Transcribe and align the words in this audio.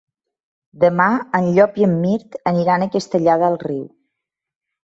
Demà 0.83 1.05
en 1.41 1.49
Llop 1.57 1.77
i 1.83 1.87
en 1.89 1.93
Mirt 2.07 2.39
aniran 2.53 2.87
a 2.87 2.91
Castellar 2.97 3.37
del 3.45 3.59
Riu. 3.67 3.85